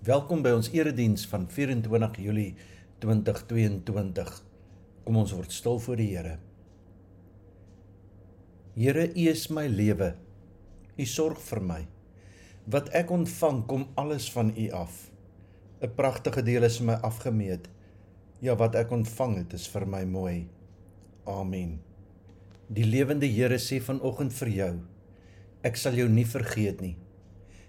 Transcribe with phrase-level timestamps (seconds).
[0.00, 2.54] Welkom by ons erediens van 24 Julie
[3.04, 4.30] 2022.
[5.04, 6.38] Kom ons word stil voor die Here.
[8.78, 10.14] Here, U is my lewe.
[10.96, 11.78] U sorg vir my.
[12.72, 15.10] Wat ek ontvang, kom alles van U af.
[15.84, 17.68] 'n Pragtige deel is my afgemeet.
[18.40, 20.48] Ja, wat ek ontvang het, is vir my mooi.
[21.28, 21.76] Amen.
[22.72, 24.74] Die lewende Here sê vanoggend vir jou:
[25.60, 26.96] Ek sal jou nie vergeet nie.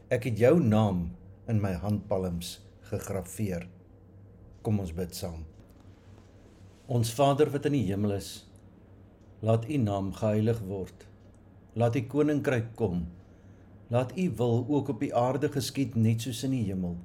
[0.08, 1.12] Ek het jou naam
[1.52, 3.68] in my handpalms gegraveer.
[4.64, 5.44] Kom ons bid saam.
[6.92, 8.30] Ons Vader wat in die hemel is,
[9.44, 11.06] laat U naam geheilig word.
[11.76, 13.06] Laat U koninkryk kom.
[13.92, 16.98] Laat U wil ook op die aarde geskied net soos in die hemel.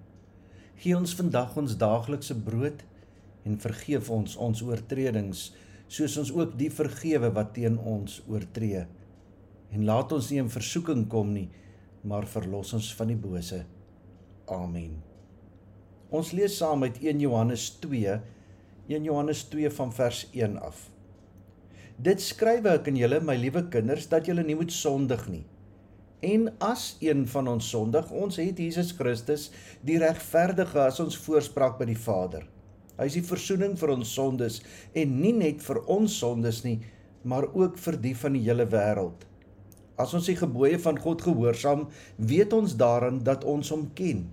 [0.78, 2.82] Gee ons vandag ons daaglikse brood
[3.46, 5.48] en vergeef ons ons oortredings
[5.86, 8.82] soos ons ook die vergewe wat teen ons oortree.
[9.70, 11.48] En laat ons nie in versoeking kom nie,
[12.06, 13.62] maar verlos ons van die bose.
[14.46, 15.02] Amen.
[16.14, 18.20] Ons lees saam uit 1 Johannes 2,
[18.86, 20.84] 1 Johannes 2 van vers 1 af.
[21.98, 25.42] Dit skryf ek aan julle my liewe kinders dat julle nie moet sondig nie.
[26.22, 29.50] En as een van ons sondig, ons het Jesus Christus,
[29.82, 32.46] die regverdige as ons voorspraak by die Vader.
[32.96, 34.60] Hy is die verzoening vir ons sondes
[34.96, 36.78] en nie net vir ons sondes nie,
[37.26, 39.26] maar ook vir die van die hele wêreld.
[39.96, 44.26] As ons die gebooie van God gehoorsaam, weet ons daarin dat ons hom ken.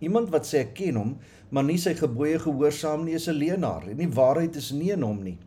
[0.00, 1.16] Iemand wat sê ek ken hom,
[1.50, 5.02] maar nie sy gebooie gehoorsaam nie, is 'n leienaar en die waarheid is nie in
[5.02, 5.38] hom nie.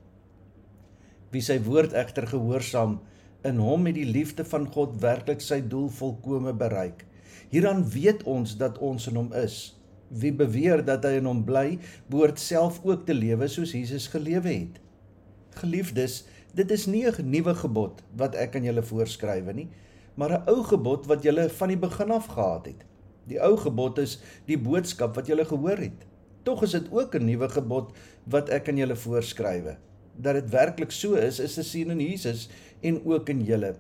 [1.32, 3.00] Wie sy woord egter gehoorsaam,
[3.44, 7.06] in hom het die liefde van God werklik sy doel volkome bereik.
[7.52, 9.76] Hieraan weet ons dat ons in hom is.
[10.10, 14.50] Wie beweer dat hy in hom bly, behoort self ook te lewe soos Jesus gelewe
[14.50, 14.80] het.
[15.60, 19.70] Geliefdes, dit is nie 'n nuwe gebod wat ek aan julle voorskrywe nie,
[20.16, 22.86] maar 'n ou gebod wat julle van die begin af gehad het.
[23.28, 26.06] Die ou gebod is die boodskap wat julle gehoor het.
[26.44, 29.78] Tog is dit ook 'n nuwe gebod wat ek aan julle voorskrywe.
[30.16, 32.50] Dat dit werklik so is, is te sien in Jesus
[32.82, 33.76] en ook in julle,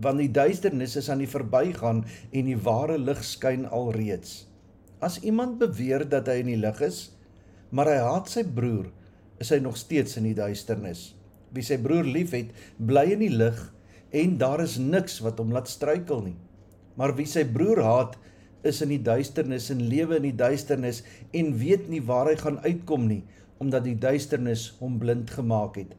[0.00, 4.46] want die duisternis is aan die verbygaan en die ware lig skyn alreeds.
[4.98, 7.16] As iemand beweer dat hy in die lig is,
[7.70, 8.90] maar hy haat sy broer,
[9.38, 11.17] is hy nog steeds in die duisternis.
[11.54, 13.58] Wie sy broer liefhet, bly in die lig
[14.16, 16.36] en daar is niks wat hom laat struikel nie.
[16.96, 18.16] Maar wie sy broer haat,
[18.66, 21.02] is in die duisternis en lewe in die duisternis
[21.36, 23.22] en weet nie waar hy gaan uitkom nie
[23.58, 25.94] omdat die duisternis hom blind gemaak het.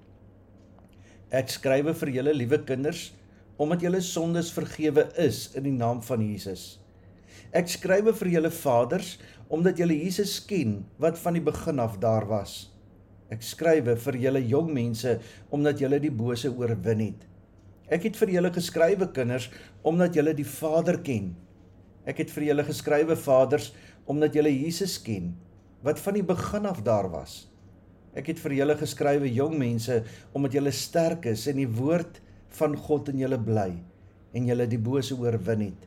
[1.36, 3.10] Ek skrywe vir julle liewe kinders
[3.60, 6.80] omdat julle sondes vergewe is in die naam van Jesus.
[7.52, 9.18] Ek skrywe vir julle vaders
[9.52, 12.70] omdat julle Jesus ken wat van die begin af daar was.
[13.30, 15.18] Ek skrywe vir julle jong mense
[15.54, 17.28] omdat julle die bose oorwin het.
[17.90, 19.50] Ek het vir julle geskrywe kinders
[19.86, 21.36] omdat julle die Vader ken.
[22.10, 23.72] Ek het vir julle geskrywe vaders
[24.10, 25.36] omdat julle Jesus ken
[25.86, 27.46] wat van die begin af daar was.
[28.18, 30.02] Ek het vir julle geskrywe jong mense
[30.36, 32.20] omdat julle sterk is in die woord
[32.58, 33.72] van God in julle bly
[34.36, 35.86] en julle die bose oorwin het.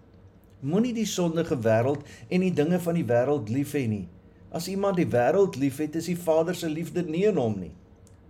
[0.62, 4.06] Moenie die sondige wêreld en die dinge van die wêreld lief hê nie.
[4.52, 7.72] As iemand die wêreld liefhet, is die Vader se liefde nie in hom nie.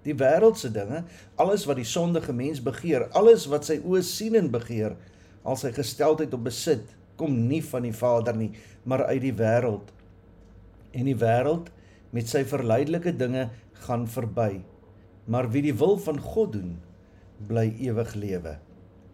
[0.07, 1.03] Die wêreldse dinge,
[1.39, 4.95] alles wat die sondige mens begeer, alles wat sy oë sien en begeer,
[5.43, 6.85] al sy gesteldheid op besit,
[7.19, 8.53] kom nie van die Vader nie,
[8.87, 9.91] maar uit die wêreld.
[10.95, 11.71] En die wêreld
[12.15, 13.49] met sy verleidelike dinge
[13.87, 14.63] gaan verby.
[15.27, 16.77] Maar wie die wil van God doen,
[17.49, 18.57] bly ewig lewe.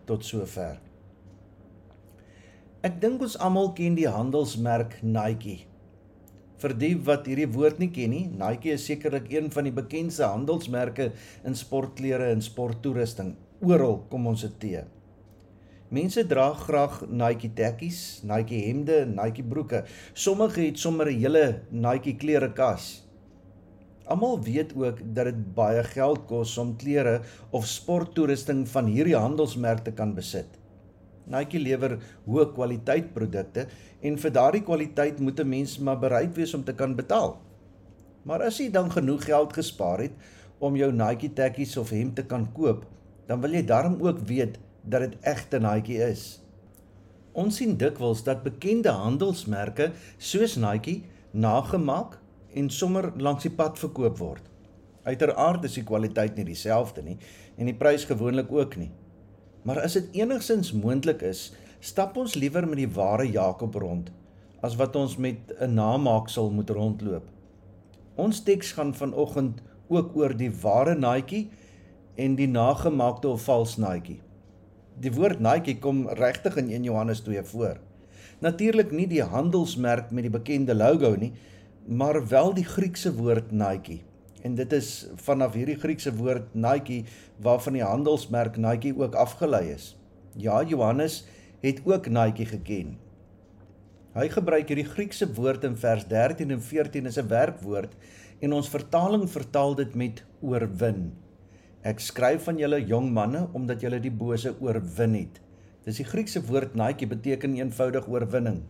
[0.09, 0.79] Tot sover.
[2.85, 5.65] Ek dink ons almal ken die handelsmerk Nike.
[6.59, 10.27] Vir die wat hierdie woord nie ken nie, Nike is sekerlik een van die bekendste
[10.27, 11.13] handelsmerke
[11.47, 13.37] in sportklere en sporttoerusting.
[13.63, 14.81] Oral kom ons dit te.
[15.95, 19.85] Mense dra graag Nike tekkies, Nike hemde, Nike broeke.
[20.15, 23.05] Sommige het sommer 'n hele Nike klerekas.
[24.05, 27.21] Almal weet ook dat dit baie geld kos om klere
[27.51, 30.58] of sporttoerusting van hierdie handelsmerk te kan besit.
[31.29, 33.67] Nike lewer hoë kwaliteit produkte
[34.01, 37.37] en vir daardie kwaliteit moet 'n mens maar bereid wees om te kan betaal.
[38.25, 40.13] Maar as jy dan genoeg geld gespaar het
[40.59, 42.85] om jou Nike tekkies of hemp te kan koop,
[43.27, 46.41] dan wil jy darm ook weet dat dit egte Nike is.
[47.33, 52.19] Ons sien dikwels dat bekende handelsmerke soos Nike nagemaak
[52.55, 54.43] en sommer langs die pad verkoop word.
[55.05, 57.19] Uiteraard is die kwaliteit nie dieselfde nie
[57.57, 58.91] en die prys gewoonlik ook nie.
[59.63, 64.11] Maar as dit enigsins moontlik is, stap ons liewer met die ware Jakob rond
[64.61, 67.23] as wat ons met 'n namaaksel moet rondloop.
[68.15, 71.47] Ons teks gaan vanoggend ook oor die ware Nike
[72.15, 74.19] en die nagemaakte of vals Nike.
[74.99, 77.79] Die woord Nike kom regtig in 1 Johannes 2 voor.
[78.39, 81.33] Natuurlik nie die handelsmerk met die bekende logo nie,
[81.87, 84.01] maar wel die Griekse woord Nike.
[84.43, 87.03] En dit is vanaf hierdie Griekse woord Nike
[87.43, 89.97] waarvan die handelsmerk Nike ook afgelei is.
[90.39, 91.25] Ja, Johannes
[91.61, 92.97] het ook Nike geken.
[94.15, 97.93] Hy gebruik hierdie Griekse woord in vers 13 en 14 as 'n werkwoord
[98.41, 101.13] en ons vertaling vertaal dit met oorwin.
[101.83, 105.41] Ek skryf van julle jong manne omdat julle die bose oorwin het.
[105.85, 108.63] Dis die Griekse woord Nike beteken eenvoudig oorwinning.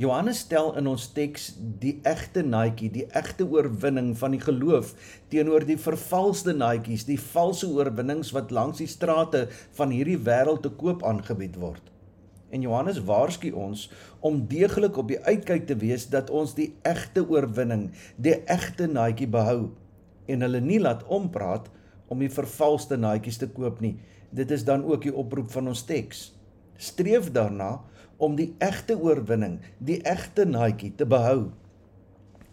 [0.00, 1.50] Johannes stel in ons teks
[1.80, 4.94] die egte Nike, die egte oorwinning van die geloof
[5.28, 9.42] teenoor die vervalste Nike's, die valse oorwinnings wat langs die strate
[9.76, 11.82] van hierdie wêreld te koop aangebied word.
[12.48, 13.90] En Johannes waarsku ons
[14.24, 19.28] om deeglik op die uitkyk te wees dat ons die egte oorwinning, die egte Nike
[19.28, 19.74] behou
[20.32, 21.68] en hulle nie laat ompraat
[22.08, 23.98] om die vervalste Nike's te koop nie.
[24.32, 26.30] Dit is dan ook die oproep van ons teks.
[26.80, 27.74] Streef daarna
[28.20, 31.48] om die egte oorwinning, die egte Nike te behou.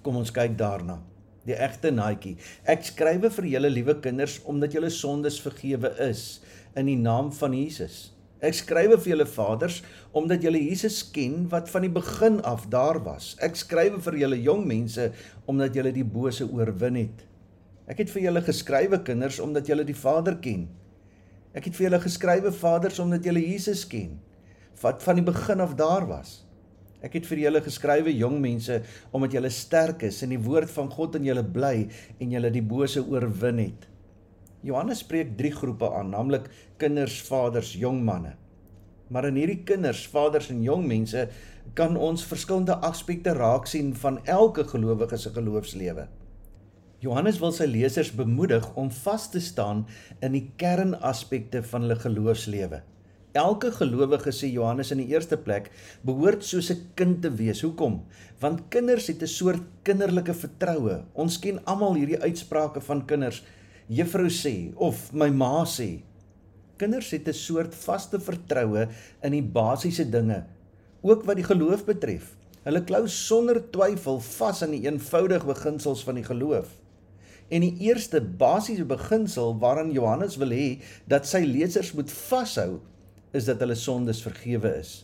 [0.06, 1.02] Kom ons kyk daarna.
[1.48, 2.36] Die egte Nike.
[2.68, 6.40] Ek skrywe vir julle liewe kinders omdat julle sondes vergewe is
[6.80, 8.14] in die naam van Jesus.
[8.44, 9.82] Ek skrywe vir julle vaders
[10.16, 13.34] omdat julle Jesus ken wat van die begin af daar was.
[13.44, 15.10] Ek skrywe vir julle jong mense
[15.50, 17.26] omdat julle die bose oorwin het.
[17.88, 20.68] Ek het vir julle geskrywe kinders omdat julle die Vader ken.
[21.56, 24.16] Ek het vir julle geskrywe vaders omdat julle Jesus ken
[24.82, 26.44] wat van die begin af daar was.
[27.06, 28.80] Ek het vir julle geskrywe jong mense
[29.16, 31.88] omdat julle sterk is in die woord van God en julle bly
[32.18, 33.86] en julle die bose oorwin het.
[34.66, 36.50] Johannes spreek drie groepe aan, naamlik
[36.82, 38.34] kinders, vaders, jong manne.
[39.14, 41.28] Maar in hierdie kinders, vaders en jong mense
[41.78, 46.08] kan ons verskillende aspekte raak sien van elke gelowige se geloofslewe.
[47.06, 49.86] Johannes wil sy lesers bemoedig om vas te staan
[50.26, 52.82] in die kernaspekte van hulle geloofslewe.
[53.38, 55.68] Elke gelowige sê Johannes in die eerste plek
[56.08, 57.62] behoort soos 'n kind te wees.
[57.62, 58.02] Hoekom?
[58.42, 61.04] Want kinders het 'n soort kinderlike vertroue.
[61.14, 63.44] Ons ken almal hierdie uitsprake van kinders.
[63.88, 66.02] Juffrou sê of my ma sê.
[66.78, 68.88] Kinders het 'n soort vaste vertroue
[69.22, 70.46] in die basiese dinge,
[71.02, 72.36] ook wat die geloof betref.
[72.64, 76.68] Hulle klou sonder twyfel vas aan die eenvoudige beginsels van die geloof.
[77.50, 82.82] En die eerste basiese beginsel waaraan Johannes wil hê dat sy lesers moet vashou,
[83.36, 85.04] is dat hulle sondes vergewe is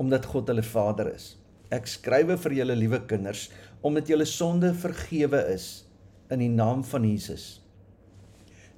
[0.00, 1.34] omdat God hulle Vader is.
[1.70, 3.50] Ek skrywe vir julle liewe kinders
[3.84, 5.84] omdat julle sonde vergewe is
[6.32, 7.60] in die naam van Jesus.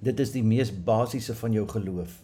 [0.04, 2.18] Dit is die mees basiese van jou geloof.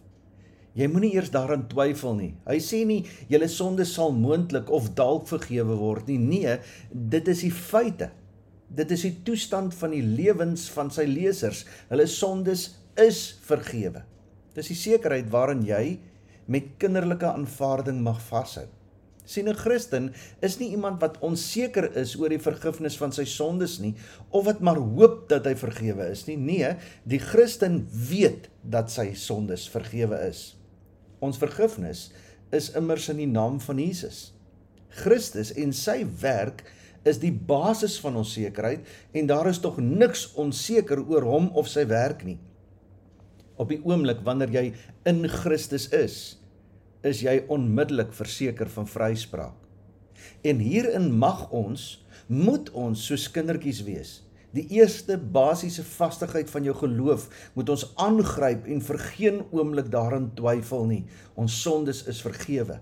[0.79, 2.33] Jy moenie eers daaraan twyfel nie.
[2.47, 3.01] Hy sê nie
[3.31, 6.19] julle sondes sal moontlik of dalk vergewe word nie.
[6.21, 6.59] Nee,
[6.91, 8.11] dit is die feite.
[8.71, 11.65] Dit is die toestand van die lewens van sy lesers.
[11.91, 12.69] Hulle sondes
[13.01, 14.05] is vergewe.
[14.55, 15.99] Dis die sekerheid waarin jy
[16.51, 18.67] met kinderlike aanvaarding mag vashou.
[19.31, 20.11] Sien 'n Christen
[20.43, 23.95] is nie iemand wat onseker is oor die vergifnis van sy sondes nie
[24.31, 26.37] of wat maar hoop dat hy vergewe is nie.
[26.37, 26.75] Nee,
[27.05, 30.57] die Christen weet dat sy sondes vergewe is.
[31.21, 32.11] Ons vergifnis
[32.51, 34.33] is immers in die naam van Jesus.
[34.89, 36.65] Christus en sy werk
[37.07, 41.69] is die basis van ons sekerheid en daar is tog niks onseker oor hom of
[41.69, 42.39] sy werk nie.
[43.61, 44.67] Op die oomblik wanneer jy
[45.07, 46.40] in Christus is,
[47.03, 49.57] is jy onmiddellik verseker van vryspraak.
[50.45, 54.13] En hierin mag ons, moet ons soos kindertjies wees.
[54.51, 60.31] Die eerste basiese vastigheid van jou geloof moet ons aangryp en vir geen oomblik daarin
[60.35, 61.05] twyfel nie.
[61.39, 62.81] Ons sondes is vergewe.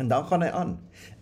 [0.00, 0.76] En dan gaan hy aan.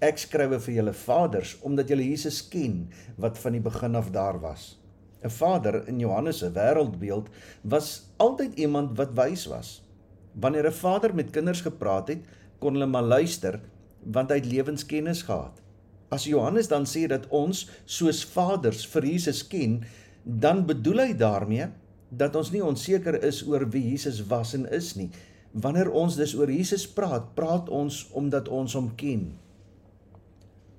[0.04, 2.84] Ek skrywe vir julle vaders omdat julle Jesus ken
[3.18, 4.76] wat van die begin af daar was.
[5.18, 7.26] 'n Vader in Johannes se wêreldbeeld
[7.62, 9.82] was altyd iemand wat wys was.
[10.32, 12.23] Wanneer 'n vader met kinders gepraat het,
[12.62, 13.60] kon hulle maar luister
[14.02, 15.58] want hy het lewenskennis gehad.
[16.14, 19.82] As Johannes dan sê dat ons soos vaders vir Jesus ken,
[20.24, 21.66] dan bedoel hy daarmee
[22.08, 25.10] dat ons nie onseker is oor wie Jesus was en is nie.
[25.52, 29.30] Wanneer ons dus oor Jesus praat, praat ons omdat ons hom ken.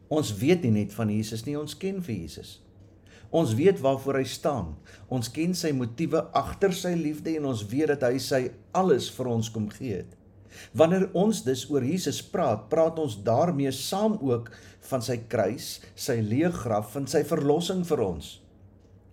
[0.09, 2.57] Ons weet nie net van Jesus nie, ons ken vir Jesus.
[3.29, 4.71] Ons weet waarvoor hy staan.
[5.13, 9.29] Ons ken sy motiewe agter sy liefde en ons weet dat hy sy alles vir
[9.29, 10.18] ons kom gee het.
[10.73, 14.51] Wanneer ons dus oor Jesus praat, praat ons daarmee saam ook
[14.89, 18.37] van sy kruis, sy leë graf en sy verlossing vir ons.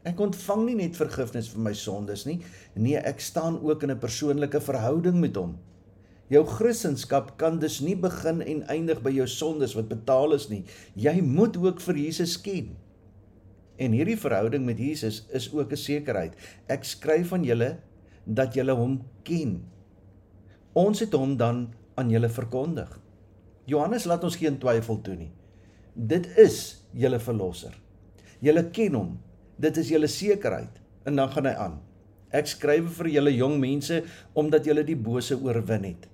[0.07, 2.39] Ek ontvang nie net vergifnis vir my sondes nie,
[2.79, 5.57] nee, ek staan ook in 'n persoonlike verhouding met hom.
[6.29, 10.65] Jou Christendom kan dus nie begin en eindig by jou sondes wat betaal is nie.
[10.95, 12.77] Jy moet ook vir Jesus ken.
[13.79, 16.35] En hierdie verhouding met Jesus is ook 'n sekerheid.
[16.69, 17.79] Ek skryf aan julle
[18.25, 19.63] dat julle hom ken
[20.77, 22.91] Ons het hom dan aan julle verkondig.
[23.65, 25.31] Johannes laat ons geen twyfel toe nie.
[25.97, 27.73] Dit is julle verlosser.
[28.45, 29.15] Julle ken hom.
[29.57, 30.83] Dit is julle sekerheid.
[31.09, 31.79] En dan gaan hy aan.
[32.29, 34.03] Ek skryf vir julle jong mense
[34.37, 36.05] omdat julle die bose oorwin het.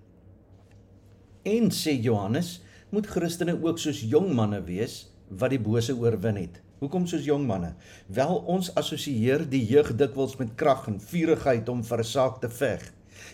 [1.42, 2.61] En sê Johannes,
[2.95, 6.62] moet Christene ook soos jong manne wees wat die bose oorwin het.
[6.78, 7.75] Hoekom soos jong manne?
[8.07, 12.49] Wel ons assosieer die jeug dikwels met krag en vurigheid om vir 'n saak te
[12.49, 12.92] veg.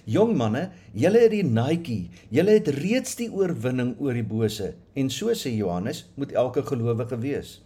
[0.08, 5.10] Jong manne, julle het die naadjie, julle het reeds die oorwinning oor die bose en
[5.12, 7.58] so sê Johannes, moet elke gelowige wees.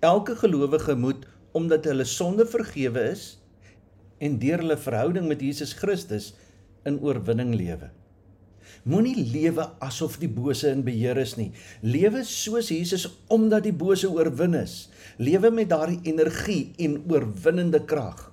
[0.00, 1.26] Elke gelowige moet
[1.58, 3.30] omdat hulle sonde vergewe is
[4.22, 6.32] en deur hulle verhouding met Jesus Christus
[6.86, 7.90] in oorwinning lewe.
[8.88, 11.50] Moenie lewe asof die bose in beheer is nie.
[11.82, 14.88] Lewe soos Jesus omdat die bose oorwin is.
[15.18, 18.27] Lewe met daardie energie en oorwinnende krag.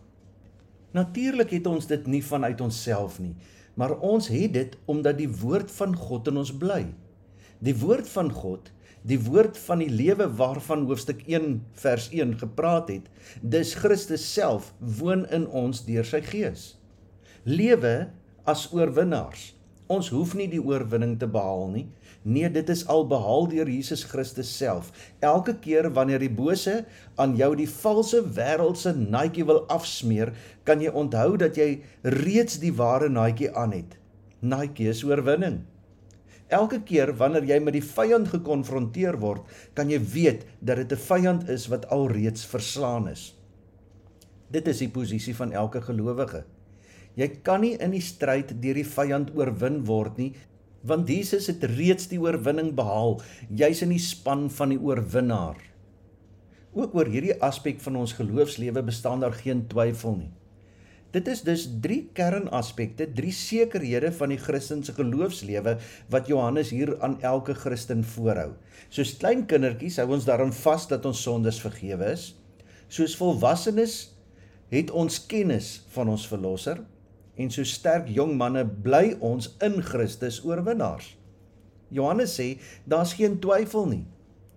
[0.95, 3.33] Natuurlik het ons dit nie vanuit onsself nie,
[3.75, 6.85] maar ons het dit omdat die woord van God in ons bly.
[7.59, 8.69] Die woord van God,
[9.03, 13.09] die woord van die lewe waarvan hoofstuk 1 vers 1 gepraat het,
[13.41, 16.73] dis Christus self woon in ons deur sy gees.
[17.43, 18.07] Lewe
[18.47, 19.51] as oorwinnaars.
[19.91, 21.85] Ons hoef nie die oorwinning te behaal nie.
[22.25, 24.87] Nee, dit is al behaal deur Jesus Christus self.
[25.21, 26.79] Elke keer wanneer die bose
[27.21, 30.31] aan jou die valse wêreldse naadjie wil afsmeer,
[30.65, 33.93] kan jy onthou dat jy reeds die ware naadjie aan het.
[34.41, 35.61] Naadjie is oorwinning.
[36.49, 39.45] Elke keer wanneer jy met die vyand gekonfronteer word,
[39.77, 43.35] kan jy weet dat dit 'n vyand is wat alreeds verslaan is.
[44.49, 46.43] Dit is die posisie van elke gelowige.
[47.15, 50.33] Jy kan nie in die stryd deur die vyand oorwin word nie,
[50.85, 53.19] want Jesus het reeds die oorwinning behaal.
[53.49, 55.57] Jy's in die span van die oorwinnaar.
[56.75, 60.33] Ook oor hierdie aspek van ons geloofslewe bestaan daar geen twyfel nie.
[61.15, 65.77] Dit is dus drie kernaspekte, drie sekerhede van die Christelike geloofslewe
[66.11, 68.49] wat Johannes hier aan elke Christen voorhou.
[68.91, 72.33] Soos klein kindertjies hou ons daaraan vas dat ons sondes vergewe is.
[72.91, 73.95] Soos volwassenes
[74.73, 76.83] het ons kennis van ons verlosser
[77.35, 81.13] en so sterk jong manne bly ons in Christus oorwinnaars.
[81.93, 82.55] Johannes sê
[82.89, 84.05] daar's geen twyfel nie.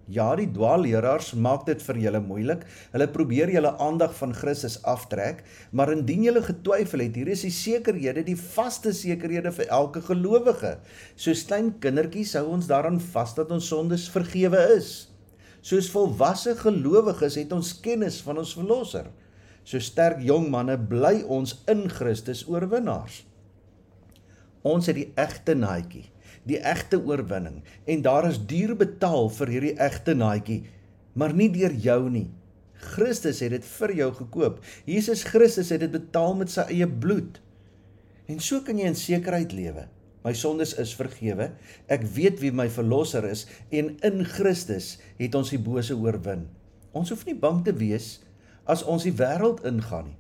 [0.09, 2.63] Ja, die dwaalleraars maak dit vir julle moeilik.
[2.95, 7.53] Hulle probeer julle aandag van Christus aftrek, maar indien julle getwyfel het, hier is die
[7.53, 10.79] sekerhede, die vaste sekerhede vir elke gelowige.
[11.13, 15.11] Soos klein kindertjies hou ons daaraan vas dat ons sondes vergewe is.
[15.61, 19.11] Soos volwasse gelowiges het ons kennis van ons verlosser
[19.69, 23.21] so sterk jong manne bly ons in Christus oorwinnaars.
[24.65, 26.07] Ons het die egte naadjie,
[26.49, 30.63] die egte oorwinning en daar is duur betaal vir hierdie egte naadjie,
[31.13, 32.29] maar nie deur jou nie.
[32.95, 34.61] Christus het dit vir jou gekoop.
[34.87, 37.41] Jesus Christus het dit betaal met sy eie bloed.
[38.31, 39.89] En so kan jy in sekerheid lewe.
[40.25, 41.51] My sondes is vergewe.
[41.91, 43.45] Ek weet wie my verlosser is
[43.75, 46.47] en in Christus het ons die bose oorwin.
[46.97, 48.28] Ons hoef nie bang te wees nie
[48.69, 50.19] as ons die wêreld ingaan nie,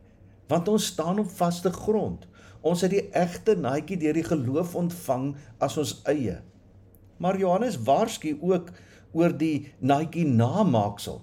[0.49, 2.25] want ons staan op vaste grond.
[2.65, 6.39] Ons het die egte naadjie deur die geloof ontvang as ons eie.
[7.21, 8.73] Maar Johannes waarsku ook
[9.13, 11.21] oor die naadjie namaaksel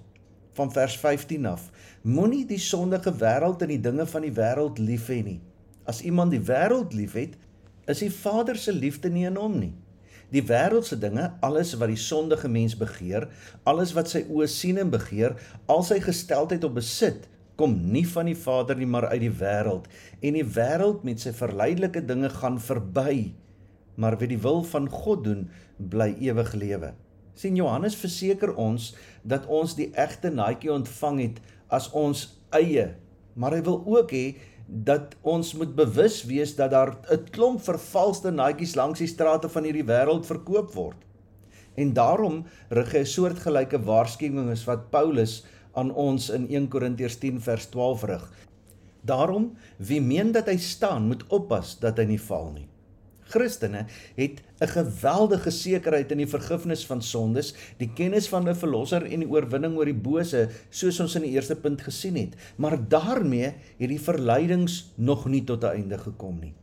[0.55, 1.67] van vers 15 af.
[2.01, 5.39] Moenie die sondige wêreld en die dinge van die wêreld lief hê nie.
[5.89, 7.35] As iemand die wêreld liefhet,
[7.91, 9.73] is die Vader se liefde nie in hom nie.
[10.33, 13.27] Die wêreldse dinge, alles wat die sondige mens begeer,
[13.67, 15.35] alles wat sy oë sien en begeer,
[15.71, 19.87] al sy gesteldheid op besit, kom nie van die Vader nie, maar uit die wêreld.
[20.19, 23.31] En die wêreld met sy verleidelike dinge gaan verby,
[23.95, 26.93] maar wie die wil van God doen, bly ewig lewe.
[27.35, 28.93] sien Johannes verseker ons
[29.27, 32.21] dat ons die egte naadjie ontvang het as ons
[32.55, 32.93] eie,
[33.35, 38.31] maar hy wil ook hê dat ons moet bewus wees dat daar 'n klomp vervalste
[38.31, 40.97] naadjies langs die strate van hierdie wêreld verkoop word.
[41.75, 45.43] En daarom rig hy 'n soortgelyke waarskuwing as wat Paulus
[45.73, 48.31] aan ons in 1 Korintiërs 10 vers 12 rig.
[49.01, 52.67] Daarom wie meen dat hy staan, moet oppas dat hy nie val nie.
[53.29, 59.03] Christene het 'n geweldige sekerheid in die vergifnis van sondes, die kennis van 'n verlosser
[59.03, 62.35] en die oorwinning oor die bose, soos ons in die eerste punt gesien het.
[62.57, 66.53] Maar daarmee het die verleidings nog nie tot 'n einde gekom nie.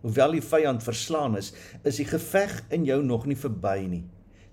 [0.00, 1.52] Hoewel die vyand verslaan is,
[1.84, 4.04] is die geveg in jou nog nie verby nie.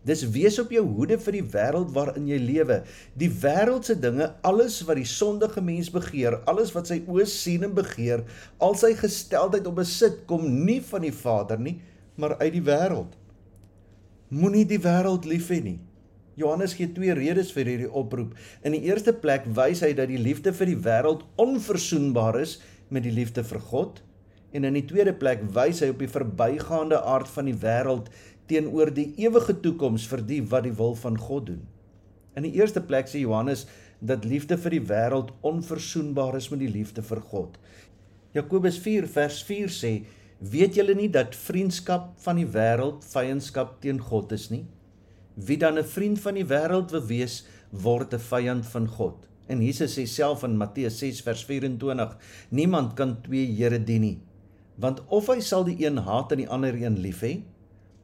[0.07, 2.79] Dis wees op jou hoede vir die wêreld waarin jy lewe.
[3.19, 7.75] Die wêreldse dinge, alles wat die sondige mens begeer, alles wat sy oë sien en
[7.75, 8.23] begeer,
[8.63, 11.77] al sy gesteldheid op besit, kom nie van die Vader nie,
[12.15, 13.11] maar uit die wêreld.
[14.31, 15.79] Moenie die wêreld lief hê nie.
[16.39, 18.35] Johannes gee twee redes vir hierdie oproep.
[18.63, 23.03] In die eerste plek wys hy dat die liefde vir die wêreld onverzoenbaar is met
[23.03, 23.99] die liefde vir God,
[24.55, 28.07] en in die tweede plek wys hy op die verbygaande aard van die wêreld
[28.49, 31.61] teenoor die ewige toekoms vir die wat die wil van God doen.
[32.37, 33.65] In die eerste plek sê Johannes
[33.99, 37.57] dat liefde vir die wêreld onverzoenbaar is met die liefde vir God.
[38.35, 39.93] Jakobus 4 vers 4 sê:
[40.39, 44.65] "Weet julle nie dat vriendskap van die wêreld vyandskap teen God is nie?
[45.35, 49.61] Wie dan 'n vriend van die wêreld wil wees, word 'n vyand van God." En
[49.61, 52.17] Jesus sê self in Matteus 6 vers 24:
[52.49, 54.19] "Niemand kan twee Here dien nie,
[54.75, 57.41] want of hy sal die een haat en die ander een lief hê,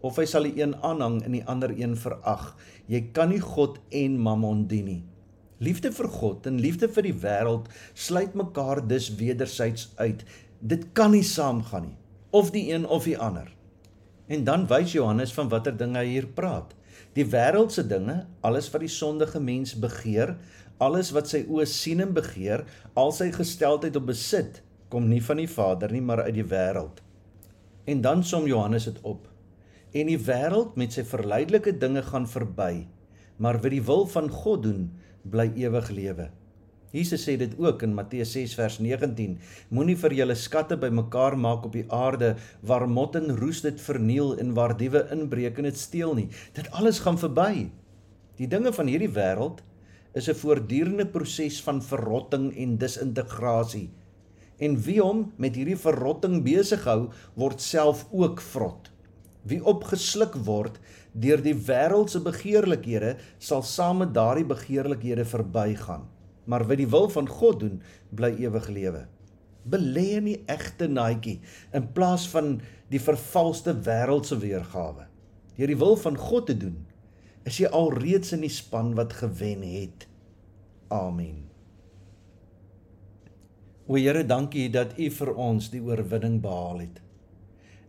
[0.05, 2.51] of hy sal die een aanhang en die ander een verag.
[2.91, 5.03] Jy kan nie God en Mammon dien nie."
[5.63, 10.25] Liefde vir God en liefde vir die wêreld sluit mekaar dus wederzijds uit.
[10.59, 11.97] Dit kan nie saamgaan nie,
[12.35, 13.47] of die een of die ander.
[14.27, 16.73] En dan wys Johannes van watter dinge hy hier praat.
[17.15, 20.35] Die wêreldse dinge, alles wat die sondige mens begeer,
[20.83, 22.65] alles wat sy oë sien en begeer,
[22.99, 24.59] al sy gesteldheid op besit,
[24.91, 26.99] kom nie van die Vader nie, maar uit die wêreld.
[27.87, 29.29] En dan som Johannes dit op.
[29.95, 32.83] En die wêreld met sy verleidelike dinge gaan verby,
[33.39, 34.89] maar wie die wil van God doen,
[35.23, 36.25] bly ewig lewe.
[36.95, 39.37] Jesus sê dit ook in Matteus 6 vers 19:
[39.71, 42.33] Moenie vir julle skatte bymekaar maak op die aarde
[42.67, 46.27] waar mot en roes dit verniel en waar diewe inbreek en dit steel nie.
[46.55, 47.69] Dit alles gaan verby.
[48.39, 49.61] Die dinge van hierdie wêreld
[50.15, 53.89] is 'n voortdurende proses van verrotting en disintegrasie.
[54.59, 58.91] En wie hom met hierdie verrotting besig hou, word self ook vrot.
[59.45, 60.79] Wie opgesluk word
[61.13, 66.07] deur die wêreldse begeerlikhede, sal saam met daardie begeerlikhede verbygaan.
[66.49, 67.77] Maar wie die wil van God doen,
[68.09, 69.05] bly ewig lewe.
[69.65, 71.39] Belê in die egte naadjie
[71.73, 72.59] in plaas van
[72.93, 75.07] die vervalste wêreldse weergawe.
[75.55, 76.75] Deur die wil van God te doen,
[77.45, 80.09] is jy alreeds in die span wat gewen het.
[80.93, 81.45] Amen.
[83.85, 87.04] O Here, dankie dat U vir ons die oorwinning behaal het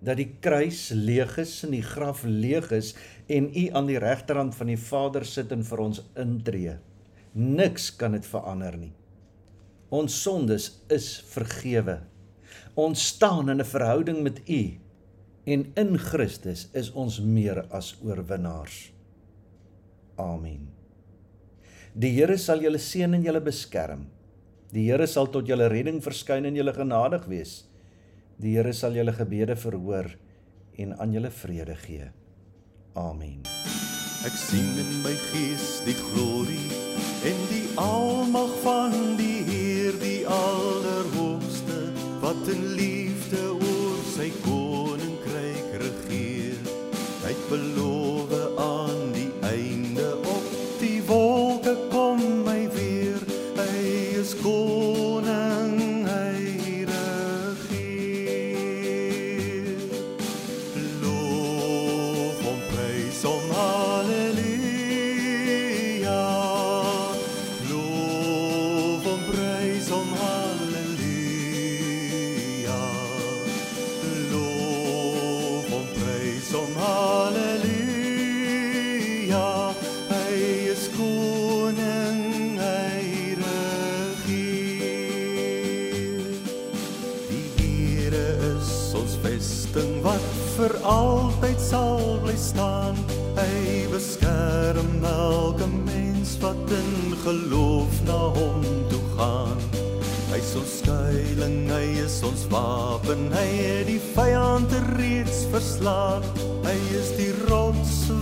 [0.00, 2.94] dat die kruis leeg is en die graf leeg is
[3.32, 6.76] en u aan die regterhand van die Vader sit en vir ons intree.
[7.36, 8.92] Niks kan dit verander nie.
[9.92, 12.00] Ons sondes is vergewe.
[12.74, 14.78] Ons staan in 'n verhouding met u
[15.46, 18.90] en in Christus is ons meer as oorwinnaars.
[20.16, 20.68] Amen.
[21.94, 24.06] Die Here sal julle seën en julle beskerm.
[24.72, 27.65] Die Here sal tot julle redding verskyn en julle genadig wees.
[28.36, 30.10] Die Here sal julle gebede verhoor
[30.76, 32.10] en aan julle vrede gee.
[32.92, 33.40] Amen.
[34.28, 36.68] Ek sien in my gees die glorie
[37.28, 41.80] en die almag van die Heer die Allerhoogste
[42.20, 43.65] wat in liefde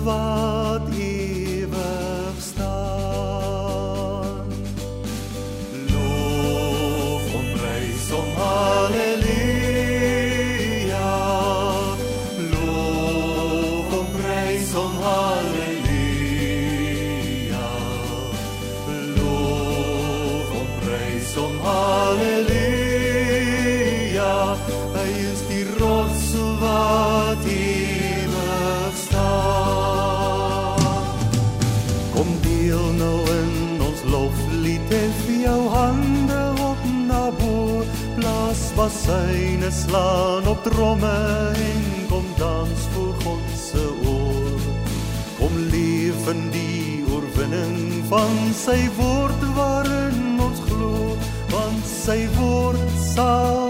[0.04, 0.53] survive.
[38.76, 41.16] Basyne slaan op tromme
[41.54, 44.60] en kom dans voor God se oor.
[45.38, 51.14] Kom leef in die oorwinning van sy woord waarin ons glo,
[51.54, 53.63] want sy woord sal